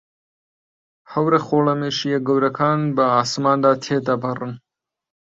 [1.11, 4.53] هەورە خۆڵەمێشییە گەورەکان بە ئاسماندا تێدەپەڕن.